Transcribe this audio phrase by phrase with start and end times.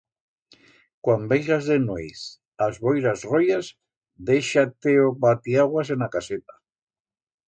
[1.07, 2.21] Cuan veigas de nueiz
[2.67, 3.69] as boiras royas,
[4.31, 6.57] deixa-te o batiaguas en a caseta.